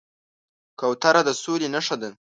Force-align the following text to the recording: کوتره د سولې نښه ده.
کوتره 0.79 1.21
د 1.27 1.29
سولې 1.41 1.67
نښه 1.73 1.95
ده. 2.01 2.09